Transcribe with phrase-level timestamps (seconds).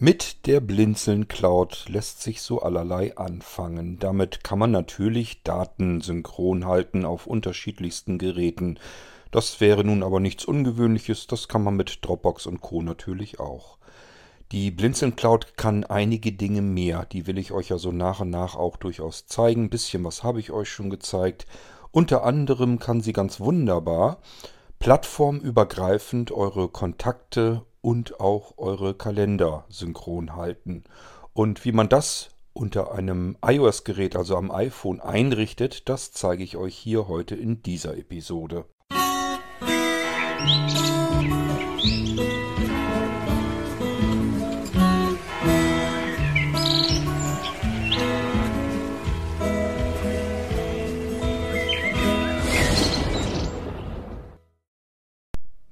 [0.00, 3.98] Mit der Blinzeln Cloud lässt sich so allerlei anfangen.
[3.98, 8.78] Damit kann man natürlich Daten synchron halten auf unterschiedlichsten Geräten.
[9.32, 12.80] Das wäre nun aber nichts Ungewöhnliches, das kann man mit Dropbox und Co.
[12.80, 13.76] natürlich auch.
[14.52, 18.30] Die Blinzeln Cloud kann einige Dinge mehr, die will ich euch ja so nach und
[18.30, 19.64] nach auch durchaus zeigen.
[19.64, 21.44] Ein bisschen was habe ich euch schon gezeigt.
[21.90, 24.18] Unter anderem kann sie ganz wunderbar
[24.78, 30.84] plattformübergreifend eure Kontakte und auch eure Kalender synchron halten.
[31.32, 36.76] Und wie man das unter einem iOS-Gerät, also am iPhone, einrichtet, das zeige ich euch
[36.76, 38.64] hier heute in dieser Episode.
[40.40, 42.27] Musik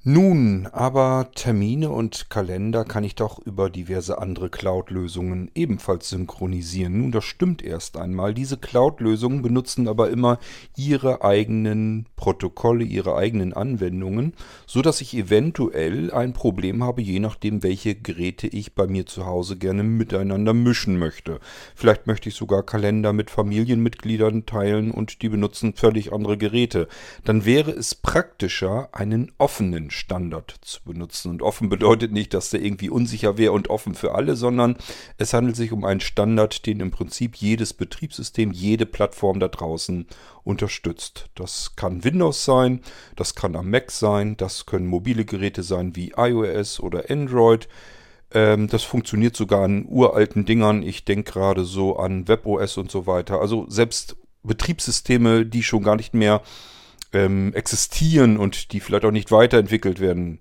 [0.08, 7.00] Nun, aber Termine und Kalender kann ich doch über diverse andere Cloud-Lösungen ebenfalls synchronisieren.
[7.00, 8.32] Nun, das stimmt erst einmal.
[8.32, 10.38] Diese Cloud-Lösungen benutzen aber immer
[10.76, 17.64] ihre eigenen Protokolle, ihre eigenen Anwendungen, so dass ich eventuell ein Problem habe, je nachdem,
[17.64, 21.40] welche Geräte ich bei mir zu Hause gerne miteinander mischen möchte.
[21.74, 26.86] Vielleicht möchte ich sogar Kalender mit Familienmitgliedern teilen und die benutzen völlig andere Geräte.
[27.24, 31.30] Dann wäre es praktischer, einen offenen Standard zu benutzen.
[31.30, 34.76] Und offen bedeutet nicht, dass der irgendwie unsicher wäre und offen für alle, sondern
[35.18, 40.06] es handelt sich um einen Standard, den im Prinzip jedes Betriebssystem, jede Plattform da draußen
[40.44, 41.28] unterstützt.
[41.34, 42.80] Das kann Windows sein,
[43.16, 47.68] das kann am Mac sein, das können mobile Geräte sein wie iOS oder Android.
[48.32, 50.82] Ähm, das funktioniert sogar an uralten Dingern.
[50.82, 53.40] Ich denke gerade so an WebOS und so weiter.
[53.40, 56.42] Also selbst Betriebssysteme, die schon gar nicht mehr
[57.16, 60.38] ähm, existieren und die vielleicht auch nicht weiterentwickelt werden,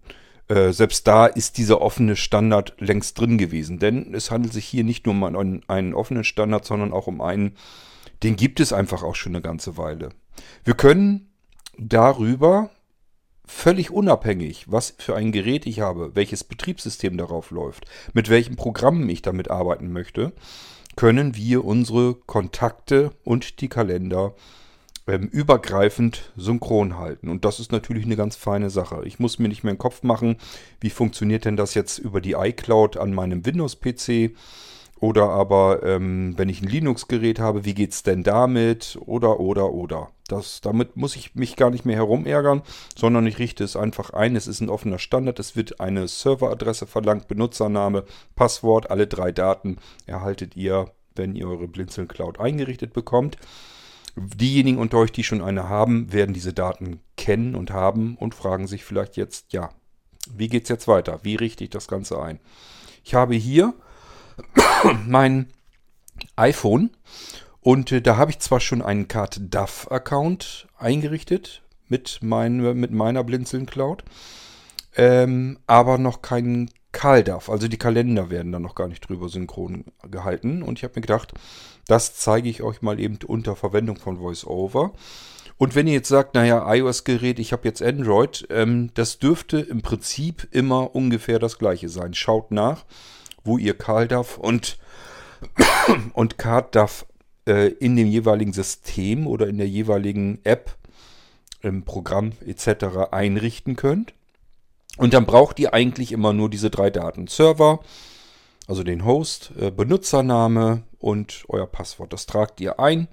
[0.50, 3.80] äh, selbst da ist dieser offene Standard längst drin gewesen.
[3.80, 7.22] Denn es handelt sich hier nicht nur um einen, einen offenen Standard, sondern auch um
[7.22, 7.56] einen,
[8.24, 10.10] den gibt es einfach auch schon eine ganze Weile.
[10.66, 11.32] Wir können
[11.78, 12.70] darüber
[13.46, 19.08] völlig unabhängig, was für ein Gerät ich habe, welches Betriebssystem darauf läuft, mit welchen Programmen
[19.08, 20.34] ich damit arbeiten möchte,
[20.96, 24.34] können wir unsere Kontakte und die Kalender
[25.08, 27.30] ähm, übergreifend synchron halten.
[27.30, 29.02] Und das ist natürlich eine ganz feine Sache.
[29.06, 30.38] Ich muss mir nicht mehr den Kopf machen,
[30.80, 34.36] wie funktioniert denn das jetzt über die iCloud an meinem Windows-PC.
[35.02, 38.98] Oder aber, ähm, wenn ich ein Linux-Gerät habe, wie geht es denn damit?
[39.06, 40.10] Oder, oder, oder.
[40.28, 42.64] Das, damit muss ich mich gar nicht mehr herumärgern,
[42.98, 44.36] sondern ich richte es einfach ein.
[44.36, 45.38] Es ist ein offener Standard.
[45.40, 48.06] Es wird eine Serveradresse verlangt, Benutzername,
[48.36, 49.78] Passwort, alle drei Daten
[50.08, 53.38] erhaltet ihr, wenn ihr eure Blinzeln Cloud eingerichtet bekommt.
[54.16, 58.68] Diejenigen unter euch, die schon eine haben, werden diese Daten kennen und haben und fragen
[58.68, 59.70] sich vielleicht jetzt, ja,
[60.34, 61.20] wie geht es jetzt weiter?
[61.24, 62.40] Wie richte ich das Ganze ein?
[63.04, 63.74] Ich habe hier
[65.06, 65.48] mein
[66.36, 66.92] iPhone
[67.62, 72.92] und äh, da habe ich zwar schon einen Card DAF Account eingerichtet mit, mein, mit
[72.92, 74.04] meiner Blinzeln Cloud,
[74.96, 77.50] ähm, aber noch keinen CalDAV.
[77.50, 80.64] Also die Kalender werden da noch gar nicht drüber synchron gehalten.
[80.64, 81.34] Und ich habe mir gedacht,
[81.88, 84.94] das zeige ich euch mal eben unter Verwendung von VoiceOver.
[85.58, 89.82] Und wenn ihr jetzt sagt, naja, iOS-Gerät, ich habe jetzt Android, ähm, das dürfte im
[89.82, 92.14] Prinzip immer ungefähr das gleiche sein.
[92.14, 92.86] Schaut nach,
[93.44, 94.78] wo ihr CalDAV und,
[96.14, 97.06] und CardDAV
[97.46, 100.78] äh, in dem jeweiligen System oder in der jeweiligen App,
[101.62, 103.12] im Programm etc.
[103.12, 104.14] einrichten könnt.
[104.98, 107.28] Und dann braucht ihr eigentlich immer nur diese drei Daten.
[107.28, 107.80] Server,
[108.68, 112.14] also den Host, äh, Benutzername und euer Passwort.
[112.14, 113.08] Das tragt ihr ein.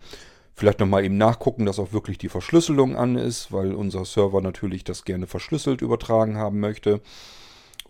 [0.54, 4.84] Vielleicht nochmal eben nachgucken, dass auch wirklich die Verschlüsselung an ist, weil unser Server natürlich
[4.84, 7.00] das gerne verschlüsselt übertragen haben möchte.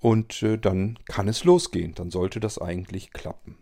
[0.00, 1.94] Und äh, dann kann es losgehen.
[1.94, 3.58] Dann sollte das eigentlich klappen.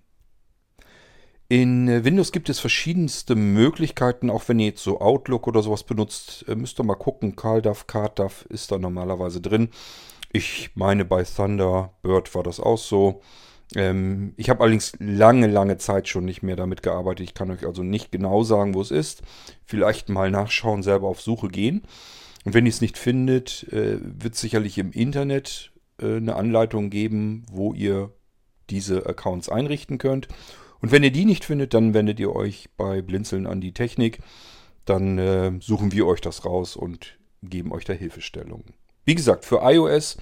[1.49, 5.83] In äh, Windows gibt es verschiedenste Möglichkeiten, auch wenn ihr jetzt so Outlook oder sowas
[5.83, 7.35] benutzt, müsst ihr mal gucken.
[7.35, 9.71] CalDAV, CardDAV ist da normalerweise drin.
[10.33, 13.21] Ich meine, bei Thunderbird war das auch so.
[13.75, 17.25] Ähm, ich habe allerdings lange, lange Zeit schon nicht mehr damit gearbeitet.
[17.25, 19.23] Ich kann euch also nicht genau sagen, wo es ist.
[19.65, 21.83] Vielleicht mal nachschauen, selber auf Suche gehen.
[22.45, 26.91] Und wenn ihr es nicht findet, äh, wird es sicherlich im Internet äh, eine Anleitung
[26.91, 28.13] geben, wo ihr
[28.71, 30.29] diese Accounts einrichten könnt.
[30.81, 34.21] Und wenn ihr die nicht findet, dann wendet ihr euch bei Blinzeln an die Technik.
[34.85, 38.75] Dann äh, suchen wir euch das raus und geben euch da Hilfestellungen.
[39.05, 40.17] Wie gesagt, für iOS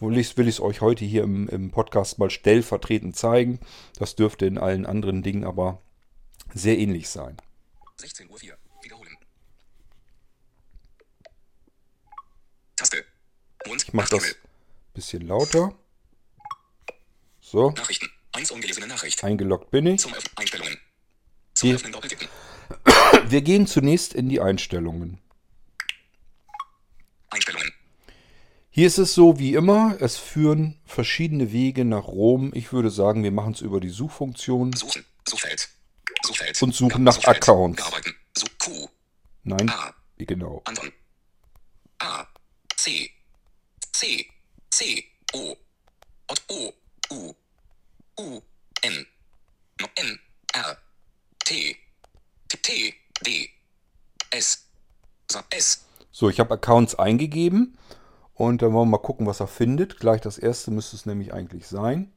[0.00, 3.60] will ich es euch heute hier im, im Podcast mal stellvertretend zeigen.
[3.98, 5.82] Das dürfte in allen anderen Dingen aber
[6.52, 7.36] sehr ähnlich sein.
[8.00, 8.58] 16.04 Uhr.
[8.82, 9.16] Wiederholen.
[12.76, 13.04] Taste.
[13.68, 14.34] Und ich mache das ein
[14.92, 15.74] bisschen lauter.
[17.40, 17.70] So.
[17.70, 18.10] Nachrichten.
[18.32, 19.22] 1 ungelesene Nachricht.
[19.22, 20.00] Eingeloggt bin ich.
[20.00, 20.76] Zum Öffnen Einstellungen.
[21.54, 21.70] Zum.
[21.70, 22.28] Öffnen doppeltippen.
[23.28, 25.20] Wir gehen zunächst in die Einstellungen.
[27.30, 27.63] Einstellungen.
[28.76, 32.50] Hier ist es so wie immer, es führen verschiedene Wege nach Rom.
[32.54, 34.72] Ich würde sagen, wir machen es über die Suchfunktion.
[34.72, 35.04] Suchen.
[35.28, 35.68] Suchfeld.
[36.24, 36.60] Suchfeld.
[36.60, 37.36] Und suchen nach Suchfeld.
[37.36, 37.80] Accounts.
[37.80, 38.16] Bearbeiten.
[38.36, 38.88] Such Q.
[39.44, 39.94] Nein, A.
[40.18, 40.60] genau.
[40.64, 40.90] Anton.
[42.00, 42.26] A.
[42.74, 43.12] C.
[43.92, 44.26] C.
[44.70, 45.04] C.
[45.34, 45.56] O.
[46.26, 46.72] Ot O.
[47.12, 47.32] U.
[48.18, 48.40] U.
[48.82, 49.06] N.
[49.80, 50.18] No, N.
[50.52, 50.76] R.
[51.44, 51.76] T.
[52.48, 52.58] T.
[52.60, 52.94] T.
[53.24, 53.50] D.
[54.32, 54.66] S.
[55.50, 55.84] S.
[56.10, 57.78] So, ich habe Accounts eingegeben
[58.34, 59.98] und dann wollen wir mal gucken, was er findet.
[60.00, 62.12] Gleich das erste müsste es nämlich eigentlich sein.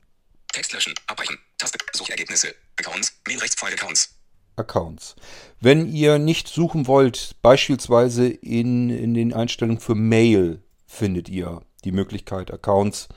[0.52, 0.94] Text löschen.
[1.08, 1.38] Abbrechen.
[1.58, 1.78] Taste.
[1.94, 2.54] Suchergebnisse.
[2.80, 3.14] Accounts.
[3.28, 4.16] Mail rechtspfeil Accounts.
[4.56, 5.16] Accounts.
[5.60, 11.92] Wenn ihr nicht suchen wollt, beispielsweise in, in den Einstellungen für Mail findet ihr die
[11.92, 13.08] Möglichkeit Accounts.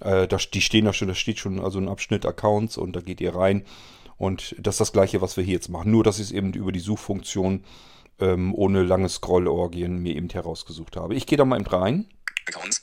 [0.00, 3.00] Äh, da, die stehen da schon, da steht schon also ein Abschnitt Accounts und da
[3.00, 3.64] geht ihr rein.
[4.16, 5.92] Und das ist das gleiche, was wir hier jetzt machen.
[5.92, 7.64] Nur, dass ich es eben über die Suchfunktion
[8.18, 11.14] ähm, ohne lange Scrollorgien mir eben herausgesucht habe.
[11.14, 12.08] Ich gehe da mal eben rein.
[12.48, 12.82] Accounts.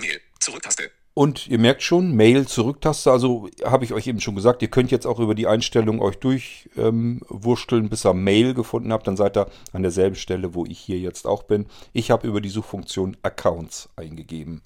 [0.00, 0.20] Mail.
[0.40, 0.90] Zurücktaste.
[1.14, 4.90] Und ihr merkt schon, Mail Zurücktaste, also habe ich euch eben schon gesagt, ihr könnt
[4.90, 9.06] jetzt auch über die Einstellung euch durchwursteln, ähm, bis ihr Mail gefunden habt.
[9.06, 11.66] Dann seid ihr an derselben Stelle, wo ich hier jetzt auch bin.
[11.92, 14.62] Ich habe über die Suchfunktion Accounts eingegeben.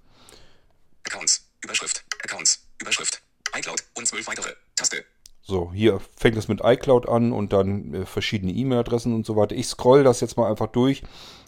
[1.04, 1.46] Accounts.
[1.62, 2.04] Überschrift.
[2.25, 2.66] Accounts.
[2.80, 3.20] Überschrift.
[3.54, 4.54] iCloud und zwölf weitere.
[4.75, 5.04] Taste.
[5.40, 9.55] So, hier fängt es mit iCloud an und dann äh, verschiedene E-Mail-Adressen und so weiter.
[9.55, 11.02] Ich scroll das jetzt mal einfach durch.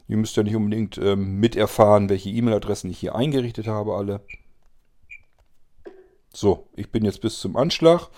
[0.08, 4.22] Ihr müsst ja nicht unbedingt ähm, miterfahren, welche E-Mail-Adressen ich hier eingerichtet habe, alle.
[6.32, 8.08] So, ich bin jetzt bis zum Anschlag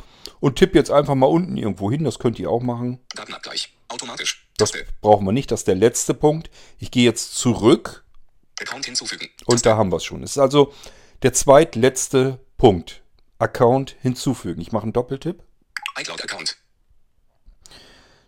[0.40, 2.04] und tippe jetzt einfach mal unten irgendwo hin.
[2.04, 3.00] Das könnt ihr auch machen.
[3.14, 3.74] Datenabgleich.
[3.88, 4.48] Automatisch.
[4.58, 5.50] Das brauchen wir nicht.
[5.50, 6.50] Das ist der letzte Punkt.
[6.78, 8.04] Ich gehe jetzt zurück
[8.60, 9.28] Account hinzufügen.
[9.46, 10.22] und da haben wir es schon.
[10.22, 10.72] Es ist also
[11.22, 13.02] der zweitletzte Punkt.
[13.38, 14.60] Account hinzufügen.
[14.60, 15.42] Ich mache einen Doppeltipp.
[15.98, 16.56] iCloud-Account.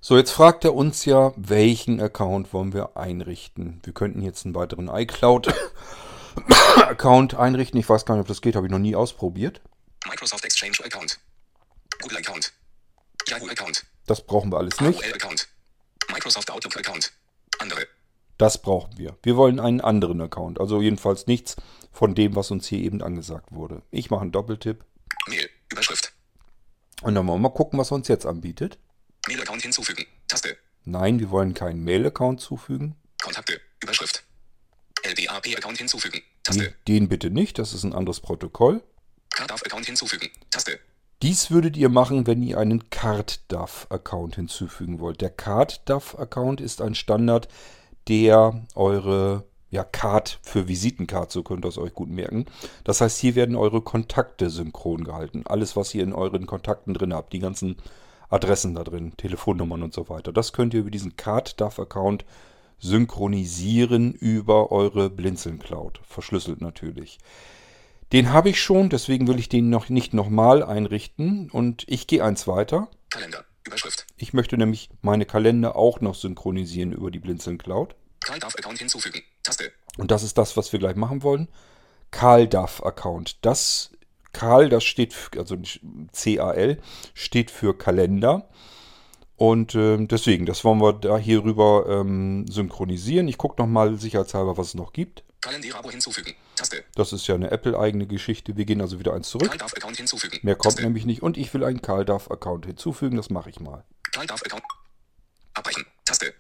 [0.01, 3.81] So, jetzt fragt er uns ja, welchen Account wollen wir einrichten.
[3.85, 7.81] Wir könnten jetzt einen weiteren iCloud-Account einrichten.
[7.81, 9.63] Ich weiß gar nicht, ob das geht, habe ich noch nie ausprobiert.
[10.07, 11.19] Microsoft Exchange-Account.
[12.03, 12.53] Google-Account.
[13.29, 13.87] Yahoo-Account.
[14.07, 15.03] Das brauchen wir alles nicht.
[15.03, 15.49] AOL-Account.
[16.13, 17.13] Microsoft Outlook-Account.
[17.59, 17.87] Andere.
[18.37, 19.17] Das brauchen wir.
[19.23, 20.61] Wir wollen einen anderen Account.
[20.61, 21.57] Also jedenfalls nichts
[21.93, 23.81] von dem, was uns hier eben angesagt wurde.
[23.91, 24.85] Ich mache einen Doppeltipp.
[25.29, 25.49] Mail.
[25.71, 26.13] Überschrift.
[27.05, 28.79] Und dann wollen wir mal gucken, was er uns jetzt anbietet.
[29.29, 30.07] Mail-Account hinzufügen.
[30.27, 30.57] Taste.
[30.85, 32.97] Nein, wir wollen keinen Mail-Account zufügen.
[33.23, 33.61] Kontakte.
[33.83, 34.25] Überschrift.
[35.05, 36.23] LBAP-Account hinzufügen.
[36.43, 36.75] Taste.
[36.89, 38.83] Den bitte nicht, das ist ein anderes Protokoll.
[39.35, 40.31] CardDAV-Account hinzufügen.
[40.51, 40.79] Taste.
[41.23, 45.21] Dies würdet ihr machen, wenn ihr einen CardDAV-Account hinzufügen wollt.
[45.21, 47.49] Der CardDAV-Account ist ein Standard,
[48.09, 52.47] der eure ja, Card für Visitencard, so könnt ihr es euch gut merken.
[52.85, 55.43] Das heißt, hier werden eure Kontakte synchron gehalten.
[55.47, 57.77] Alles, was ihr in euren Kontakten drin habt, die ganzen
[58.31, 60.33] Adressen da drin, Telefonnummern und so weiter.
[60.33, 62.25] Das könnt ihr über diesen CardDAV-Account
[62.79, 66.01] synchronisieren über eure Blinzeln Cloud.
[66.05, 67.19] Verschlüsselt natürlich.
[68.13, 71.51] Den habe ich schon, deswegen will ich den noch nicht nochmal einrichten.
[71.51, 72.89] Und ich gehe eins weiter.
[73.11, 73.45] Kalender.
[73.67, 74.07] Überschrift.
[74.17, 77.97] Ich möchte nämlich meine Kalender auch noch synchronisieren über die Blinzeln Cloud.
[78.25, 79.23] CardDAV-Account hinzufügen.
[79.43, 79.73] Taste.
[79.99, 81.49] Und das ist das, was wir gleich machen wollen.
[82.11, 83.45] CalDAV-Account.
[83.45, 83.91] Das
[84.33, 85.57] Cal, das steht, für, also
[86.13, 86.81] C-A-L,
[87.15, 88.49] steht für Kalender.
[89.37, 93.27] Und ähm, deswegen, das wollen wir da hier rüber ähm, synchronisieren.
[93.29, 95.25] Ich gucke nochmal sicherheitshalber, was es noch gibt.
[95.41, 96.35] Kalenderabo hinzufügen.
[96.57, 96.85] Taste.
[96.95, 98.57] Das ist ja eine Apple-eigene Geschichte.
[98.57, 99.49] Wir gehen also wieder eins zurück.
[99.49, 100.39] CardDAV-Account hinzufügen.
[100.43, 100.83] Mehr kommt Taste.
[100.83, 101.23] nämlich nicht.
[101.23, 103.17] Und ich will einen CalDAV-Account hinzufügen.
[103.17, 103.85] Das mache ich mal.
[104.13, 104.63] CardDAV-Account.
[105.55, 105.85] Abbrechen.
[106.05, 106.33] Taste.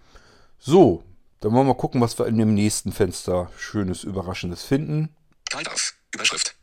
[0.58, 1.02] So,
[1.44, 5.14] dann wollen wir mal gucken, was wir in dem nächsten Fenster Schönes, Überraschendes finden.
[5.50, 5.92] CardDAV.
[6.14, 6.54] Überschrift.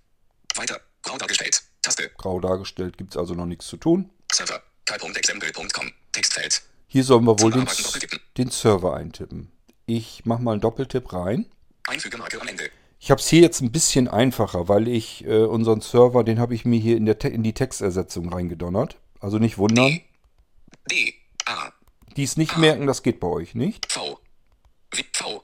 [0.55, 0.81] Weiter.
[1.03, 1.61] Grau dargestellt.
[1.83, 2.09] Taste.
[2.17, 4.09] Grau dargestellt, gibt es also noch nichts zu tun.
[4.31, 4.61] Server.
[6.13, 6.63] Textfeld.
[6.87, 7.67] Hier sollen wir wohl den,
[8.37, 9.51] den Server eintippen.
[9.85, 11.45] Ich mache mal einen Doppeltipp rein.
[11.87, 12.69] Einfügemarke am Ende.
[12.99, 16.55] Ich habe es hier jetzt ein bisschen einfacher, weil ich äh, unseren Server, den habe
[16.55, 18.97] ich mir hier in, der Te in die Textersetzung reingedonnert.
[19.19, 20.01] Also nicht wundern.
[20.89, 21.13] D.
[21.45, 21.71] A.
[22.17, 23.91] Dies nicht merken, das geht bei euch nicht.
[23.91, 24.19] V.
[25.13, 25.43] V.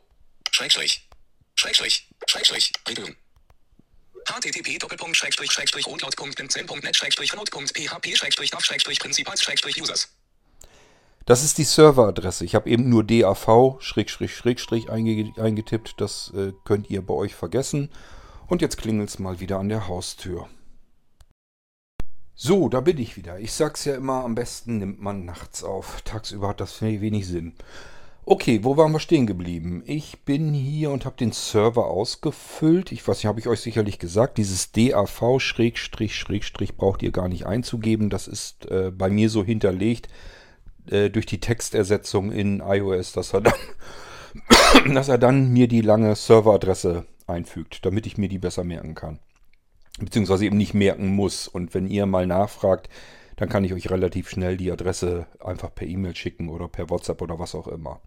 [0.52, 1.08] Schrägstrich.
[1.56, 2.10] Schrägstrich.
[2.28, 2.74] Schrägstrich.
[2.88, 3.16] Regelung.
[4.26, 10.10] http doppelpunkt schrägstrich schrägstrich roundcloud.net schrägstrich remote.php schrägstrich darf schrägstrich principals schrägstrich users.
[11.26, 12.46] Das ist die Serveradresse.
[12.46, 15.96] Ich habe eben nur DAV schrägstrich schrägstrich einge eingetippt.
[15.98, 17.90] Das äh, könnt ihr bei euch vergessen.
[18.48, 20.48] Und jetzt klingelt es mal wieder an der Haustür.
[22.34, 23.40] So, da bin ich wieder.
[23.40, 26.02] Ich sag's ja immer, am besten nimmt man nachts auf.
[26.04, 27.56] Tagsüber hat das wenig Sinn.
[28.30, 29.84] Okay, wo waren wir stehen geblieben?
[29.86, 32.92] Ich bin hier und habe den Server ausgefüllt.
[32.92, 37.30] Ich weiß nicht, habe ich euch sicherlich gesagt, dieses DAV Schrägstrich Schrägstrich braucht ihr gar
[37.30, 38.10] nicht einzugeben.
[38.10, 40.10] Das ist äh, bei mir so hinterlegt
[40.88, 43.54] äh, durch die Textersetzung in iOS, dass er, dann,
[44.94, 49.20] dass er dann mir die lange Serveradresse einfügt, damit ich mir die besser merken kann.
[50.00, 51.48] Beziehungsweise eben nicht merken muss.
[51.48, 52.90] Und wenn ihr mal nachfragt,
[53.38, 57.22] dann kann ich euch relativ schnell die Adresse einfach per E-Mail schicken oder per WhatsApp
[57.22, 58.02] oder was auch immer.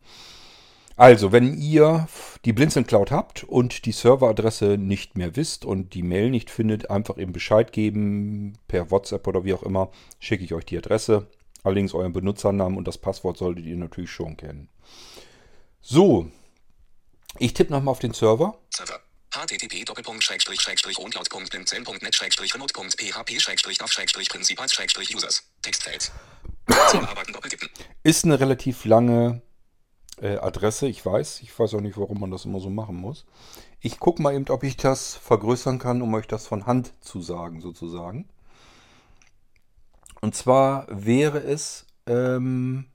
[0.96, 2.08] Also, wenn ihr
[2.44, 6.90] die Blinzeln Cloud habt und die Serveradresse nicht mehr wisst und die Mail nicht findet,
[6.90, 11.28] einfach eben Bescheid geben per WhatsApp oder wie auch immer, schicke ich euch die Adresse.
[11.62, 14.68] Allerdings euren Benutzernamen und das Passwort solltet ihr natürlich schon kennen.
[15.80, 16.26] So,
[17.38, 18.58] ich tippe nochmal auf den Server.
[18.70, 19.00] Server.
[19.40, 19.84] Http
[24.28, 26.12] principals users Textfeld.
[28.02, 29.42] Ist eine relativ lange
[30.20, 31.40] äh, Adresse, ich weiß.
[31.42, 33.24] Ich weiß auch nicht, warum man das immer so machen muss.
[33.80, 37.22] Ich gucke mal eben, ob ich das vergrößern kann, um euch das von Hand zu
[37.22, 38.28] sagen, sozusagen.
[40.20, 42.90] Und zwar wäre es ähm,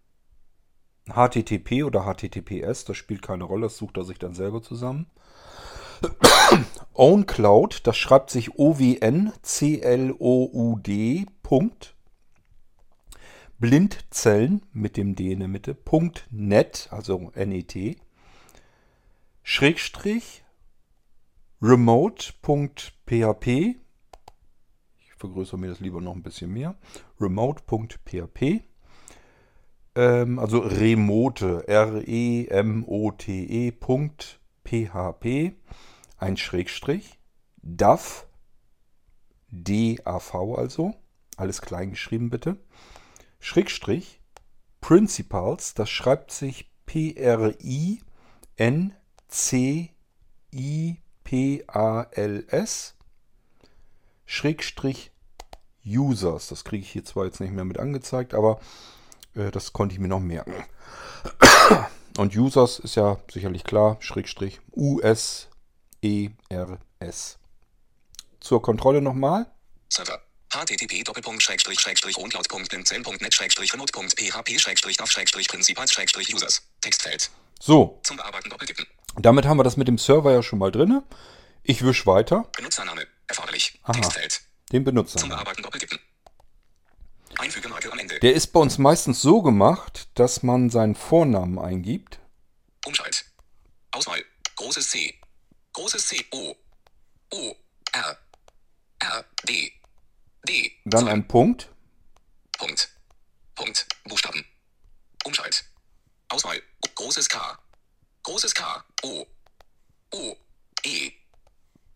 [1.08, 5.08] HTTP oder HTTPS, das spielt keine Rolle, das sucht er sich dann selber zusammen.
[6.94, 9.36] OwnCloud, das schreibt sich O-W-N-C-L-O-U-D.
[13.60, 15.78] Blindzellen mit dem D in der Mitte.
[16.32, 17.96] .net, also N-E-T.
[19.44, 20.44] Schrägstrich
[21.62, 23.48] remote.php.
[23.48, 23.78] Ich
[25.18, 26.76] vergrößere mir das lieber noch ein bisschen mehr.
[27.20, 28.62] Remote.php.
[29.96, 33.72] Ähm, also remote, R-E-M-O-T-E.
[34.64, 35.54] .php
[36.18, 37.20] ein Schrägstrich,
[37.58, 38.26] DAV,
[39.50, 40.94] D-A-V also,
[41.38, 42.58] alles klein geschrieben bitte,
[43.40, 44.22] Schrägstrich,
[44.82, 48.16] Principals, das schreibt sich P-R-I-N-C-I-P-A-L-S,
[54.26, 55.12] Schrägstrich,
[55.86, 58.60] Users, das kriege ich hier zwar jetzt nicht mehr mit angezeigt, aber
[59.36, 60.54] äh, das konnte ich mir noch merken.
[62.18, 65.50] Und Users ist ja sicherlich klar, Schrägstrich, US,
[66.06, 67.38] ERS.
[68.40, 69.52] Zur Kontrolle nochmal.
[69.90, 70.22] Server.
[70.50, 71.04] http
[73.74, 75.96] remote-php principals
[76.82, 77.32] Textfeld.
[77.60, 78.86] So, Zum Bearbeiten doppeltippen.
[79.16, 81.02] damit haben wir das mit dem Server ja schon mal drin.
[81.64, 82.50] Ich wisch weiter.
[82.56, 83.08] Benutzername.
[83.28, 83.80] Erforderlich.
[83.84, 83.94] Aha.
[83.94, 84.42] Textfeld.
[84.72, 85.28] Den Zum Benutzer.
[85.28, 86.00] Bearbeiten doppeltippen.
[87.38, 88.20] Einfügemarke am Ende.
[88.20, 92.20] Der ist bei uns meistens so gemacht, dass man seinen Vornamen eingibt.
[92.86, 93.26] Umschalt.
[93.92, 94.24] Auswahl.
[94.56, 95.20] Großes C.
[95.76, 96.26] Großes C.
[96.32, 96.56] O.
[97.32, 97.56] O.
[97.92, 98.18] R.
[99.00, 99.26] R.
[99.44, 99.74] D.
[100.48, 100.72] D.
[100.86, 101.70] Dann ein Punkt.
[102.58, 102.90] Punkt.
[103.56, 103.86] Punkt.
[104.06, 104.46] Buchstaben.
[105.26, 105.66] Umschalt.
[106.30, 106.62] Auswahl.
[106.96, 107.60] Großes K.
[108.24, 108.86] Großes K.
[109.04, 109.28] O.
[110.12, 110.38] O.
[110.86, 111.12] E.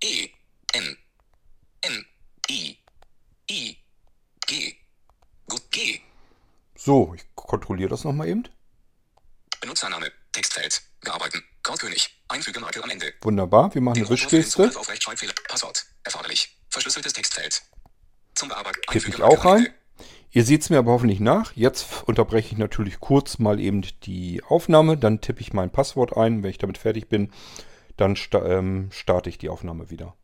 [0.03, 0.29] E.
[0.74, 0.98] N.
[1.79, 2.05] N.
[2.50, 2.77] I.
[3.50, 3.77] I.
[4.45, 4.77] G.
[5.48, 5.71] Gut.
[5.71, 6.01] G.
[6.75, 8.43] So, ich kontrolliere das nochmal eben.
[9.62, 10.12] Benutzername.
[10.33, 10.81] Textfeld.
[11.00, 11.41] Bearbeiten.
[12.29, 12.48] Cordkönig.
[12.48, 13.13] Einfügemarke am Ende.
[13.21, 14.69] Wunderbar, wir machen eine Den Wischgeste.
[15.48, 15.86] Passwort.
[16.03, 16.57] Erforderlich.
[16.69, 17.62] Verschlüsseltes Textfeld.
[18.36, 18.79] Zum Bearbeiten.
[18.89, 19.67] Tippe ich auch rein.
[20.31, 21.53] Ihr seht es mir aber hoffentlich nach.
[21.55, 24.95] Jetzt unterbreche ich natürlich kurz mal eben die Aufnahme.
[24.95, 26.43] Dann tippe ich mein Passwort ein.
[26.43, 27.31] Wenn ich damit fertig bin,
[27.98, 30.15] dann sta ähm, starte ich die Aufnahme wieder.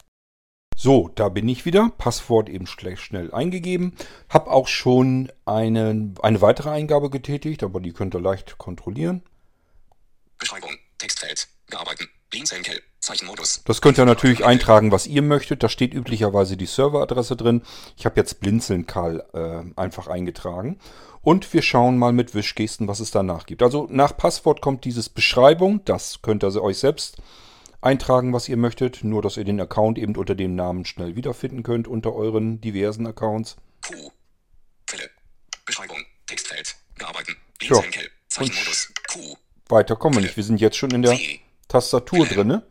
[0.78, 1.90] So, da bin ich wieder.
[1.98, 3.96] Passwort eben schnell eingegeben.
[4.30, 9.24] Hab auch schon eine, eine weitere Eingabe getätigt, aber die könnt ihr leicht kontrollieren.
[10.38, 10.78] Beschreibung.
[11.00, 11.48] Textfeld.
[11.70, 12.10] Bearbeiten.
[12.30, 12.82] Blinzeln-Kell.
[13.00, 13.64] Zeichenmodus.
[13.66, 15.64] Das könnt ihr natürlich eintragen, was ihr möchtet.
[15.64, 17.62] Da steht üblicherweise die Serveradresse drin.
[17.98, 20.80] Ich habe jetzt Blinzeln Karl äh, einfach eingetragen.
[21.22, 23.64] Und wir schauen mal mit Wischgesten, was es danach gibt.
[23.64, 25.84] Also nach Passwort kommt dieses Beschreibung.
[25.86, 27.18] Das könnt ihr euch selbst
[27.82, 29.04] eintragen, was ihr möchtet.
[29.04, 33.08] Nur, dass ihr den Account eben unter dem Namen schnell wiederfinden könnt unter euren diversen
[33.08, 33.56] Accounts.
[33.88, 34.12] Q.
[34.88, 35.10] Quelle.
[35.66, 35.98] Beschreibung.
[36.28, 36.76] Textfeld.
[36.98, 37.36] Bearbeiten.
[37.62, 37.68] Ja.
[37.70, 38.10] Blinzeln-Kell.
[38.28, 38.94] Zeichenmodus.
[39.12, 39.36] Q.
[39.70, 40.38] Weiter kommen wir nicht.
[40.38, 41.40] Wir sind jetzt schon in der C.
[41.68, 42.66] Tastatur drinne.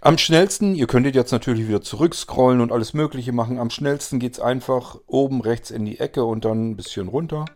[0.00, 3.58] Am schnellsten, ihr könntet jetzt natürlich wieder zurückscrollen und alles Mögliche machen.
[3.58, 7.46] Am schnellsten geht es einfach oben rechts in die Ecke und dann ein bisschen runter.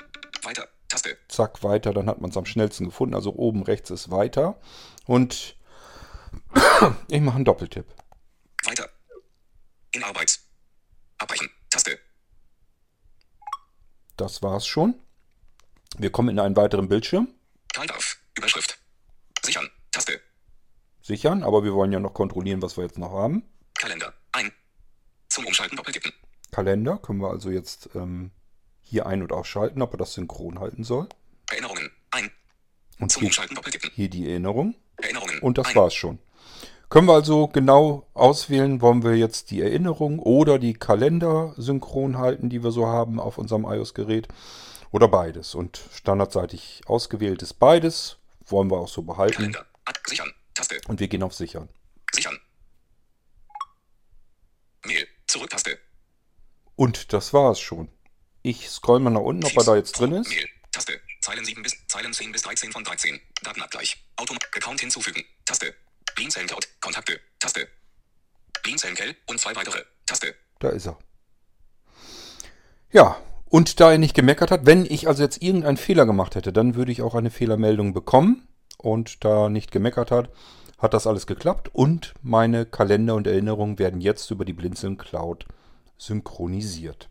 [0.43, 0.67] Weiter.
[0.89, 1.17] Taste.
[1.29, 1.93] Zack, weiter.
[1.93, 3.15] Dann hat man es am schnellsten gefunden.
[3.15, 4.59] Also oben rechts ist weiter.
[5.07, 5.57] Und
[7.09, 7.87] ich mache einen Doppeltipp.
[8.65, 8.89] Weiter.
[9.93, 10.41] In Arbeit.
[11.19, 11.51] Abbrechen.
[11.69, 11.99] Taste.
[14.17, 14.95] Das war's schon.
[15.99, 17.29] Wir kommen in einen weiteren Bildschirm.
[17.73, 18.19] Karl Darf.
[18.37, 18.79] Überschrift.
[19.45, 19.71] Sichern.
[20.01, 20.21] Taste.
[21.03, 23.43] Sichern, aber wir wollen ja noch kontrollieren, was wir jetzt noch haben.
[23.75, 24.13] Kalender.
[24.33, 24.53] Ein.
[25.29, 26.13] Zum Umschalten doppeltippen.
[26.51, 28.31] Kalender können wir also jetzt ähm,
[28.81, 31.09] hier ein- und ausschalten, ob er das synchron halten soll.
[31.51, 31.91] Erinnerungen.
[32.11, 32.31] Ein.
[32.99, 33.91] Und Zum hier, Umschalten doppeltippen.
[33.95, 34.75] hier die Erinnerung.
[34.97, 35.39] Erinnerungen.
[35.41, 35.75] Und das Ein.
[35.77, 36.19] war's schon.
[36.89, 42.51] Können wir also genau auswählen, wollen wir jetzt die Erinnerung oder die Kalender synchron halten,
[42.51, 44.27] die wir so haben auf unserem iOS-Gerät
[44.91, 45.55] oder beides.
[45.55, 49.35] Und standardseitig ausgewählt ist beides, wollen wir auch so behalten.
[49.37, 49.67] Kalender.
[50.07, 50.33] Sichern.
[50.55, 50.81] Taste.
[50.89, 51.69] Und wir gehen auf Sichern.
[52.13, 52.39] Sichern.
[54.85, 55.07] Mail.
[55.27, 55.79] Zurücktaste.
[56.77, 57.89] Und das war's schon.
[58.43, 60.29] Ich scroll mal nach unten, ob er da jetzt drin ist.
[60.29, 60.49] Mail.
[60.73, 61.01] Taste.
[61.21, 63.21] Zeilen 7 bis Zeilen 10 bis 13 von 13.
[63.43, 64.03] Datenabgleich.
[64.17, 64.45] Automat.
[64.57, 65.25] Account hinzufügen.
[65.45, 65.75] Taste.
[66.15, 66.67] Beanzellen Cloud.
[66.81, 67.21] Kontakte.
[67.39, 67.69] Taste.
[68.63, 69.85] Beanzellen Kell und zwei weitere.
[70.07, 70.35] Taste.
[70.59, 70.99] Da ist er.
[72.93, 76.53] Ja, und da er nicht gemeckert hat, wenn ich also jetzt irgendeinen Fehler gemacht hätte,
[76.53, 78.49] dann würde ich auch eine Fehlermeldung bekommen.
[78.83, 80.31] Und da nicht gemeckert hat,
[80.79, 81.71] hat das alles geklappt.
[81.73, 85.47] Und meine Kalender und Erinnerungen werden jetzt über die Blinzeln Cloud
[85.99, 87.09] synchronisiert.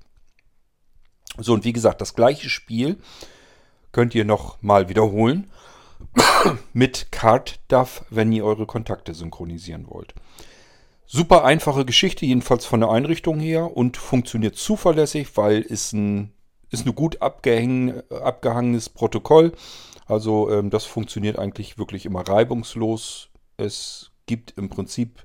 [1.38, 2.98] So, und wie gesagt, das gleiche Spiel
[3.92, 5.50] könnt ihr noch mal wiederholen
[6.74, 10.14] mit CardDAV, wenn ihr eure Kontakte synchronisieren wollt.
[11.06, 16.34] Super einfache Geschichte, jedenfalls von der Einrichtung her und funktioniert zuverlässig, weil es ein,
[16.72, 19.54] ist ein gut abgehangenes Protokoll.
[20.06, 23.30] Also ähm, das funktioniert eigentlich wirklich immer reibungslos.
[23.58, 25.24] Es gibt im Prinzip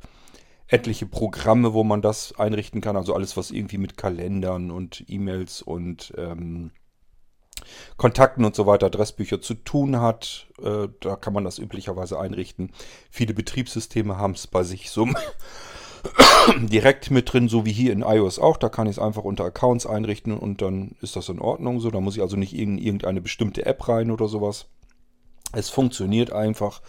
[0.67, 2.97] etliche Programme, wo man das einrichten kann.
[2.97, 6.71] Also alles, was irgendwie mit Kalendern und E-Mails und ähm,
[7.97, 10.49] Kontakten und so weiter, Adressbücher zu tun hat.
[10.63, 12.73] Äh, da kann man das üblicherweise einrichten.
[13.11, 15.09] Viele Betriebssysteme haben es bei sich so
[16.61, 18.57] direkt mit drin, so wie hier in iOS auch.
[18.57, 21.91] Da kann ich es einfach unter Accounts einrichten und dann ist das in Ordnung so.
[21.91, 24.67] Da muss ich also nicht in irgendeine bestimmte App rein oder sowas.
[25.53, 26.83] Es funktioniert einfach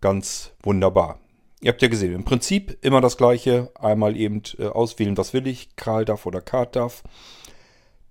[0.00, 1.18] ganz wunderbar.
[1.60, 3.70] Ihr habt ja gesehen, im Prinzip immer das gleiche.
[3.74, 7.02] Einmal eben äh, auswählen, was will ich, CarlDAV oder CardDAV.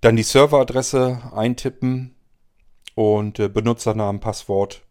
[0.00, 2.16] Dann die Serveradresse eintippen
[2.94, 4.82] und äh, Benutzernamen, Passwort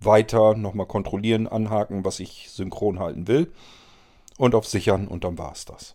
[0.00, 3.52] weiter nochmal kontrollieren, anhaken, was ich synchron halten will.
[4.38, 5.94] Und auf Sichern und dann war es das.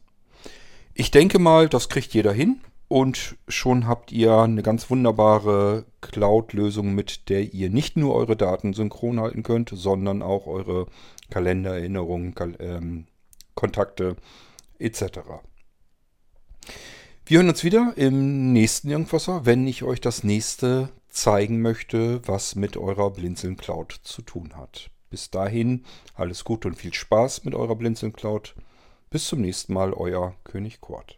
[0.94, 2.62] Ich denke mal, das kriegt jeder hin.
[2.88, 8.74] Und schon habt ihr eine ganz wunderbare Cloud-Lösung, mit der ihr nicht nur eure Daten
[8.74, 10.88] synchron halten könnt, sondern auch eure
[11.30, 13.06] Kalendererinnerungen, Kal ähm,
[13.54, 14.16] Kontakte
[14.80, 15.20] etc.
[17.28, 22.56] Wir hören uns wieder im nächsten Irgendwasser, wenn ich euch das nächste zeigen möchte, was
[22.56, 24.90] mit eurer Blinzeln Cloud zu tun hat.
[25.10, 28.56] Bis dahin alles Gute und viel Spaß mit eurer Blinzeln Cloud.
[29.10, 31.18] Bis zum nächsten Mal, euer König Kurt.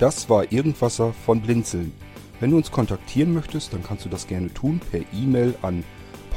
[0.00, 1.92] Das war Irgendwasser von Blinzeln.
[2.38, 5.84] Wenn du uns kontaktieren möchtest, dann kannst du das gerne tun per E-Mail an